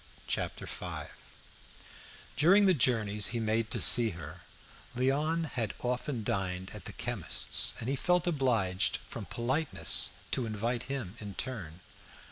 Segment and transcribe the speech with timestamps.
[0.25, 1.11] Chapter Six
[2.35, 4.41] During the journeys he made to see her,
[4.97, 10.89] Léon had often dined at the chemist's, and he felt obliged from politeness to invite
[10.89, 11.81] him in turn.